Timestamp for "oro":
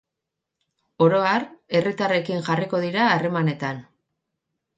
1.07-1.19